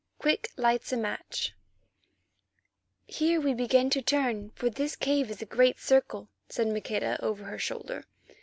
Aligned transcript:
QUICK 0.17 0.49
LIGHTS 0.57 0.91
A 0.93 0.97
MATCH 0.97 1.53
"Here 3.05 3.39
we 3.39 3.53
begin 3.53 3.91
to 3.91 4.01
turn, 4.01 4.49
for 4.55 4.67
this 4.67 4.95
cave 4.95 5.29
is 5.29 5.43
a 5.43 5.45
great 5.45 5.77
circle," 5.77 6.27
said 6.49 6.69
Maqueda 6.69 7.19
over 7.23 7.43
her 7.43 7.59
shoulder. 7.59 8.05